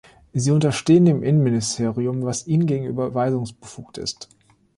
Sie 0.33 0.49
unterstehen 0.49 1.05
dem 1.05 1.21
Innenministerium, 1.21 2.21
das 2.25 2.47
ihnen 2.47 2.65
gegenüber 2.65 3.13
weisungsbefugt 3.13 3.99
ist. 3.99 4.29